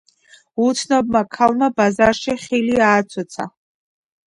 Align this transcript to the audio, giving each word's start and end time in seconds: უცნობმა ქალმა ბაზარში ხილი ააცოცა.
უცნობმა 0.67 1.21
ქალმა 1.35 1.69
ბაზარში 1.83 2.37
ხილი 2.47 2.83
ააცოცა. 2.89 3.49